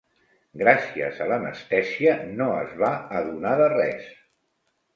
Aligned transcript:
Gràcies 0.61 1.19
a 1.25 1.27
l'anestèsia 1.31 2.17
no 2.41 2.49
es 2.63 2.73
va 2.81 2.91
adonar 3.21 3.55
de 3.63 3.71
res. 3.77 4.13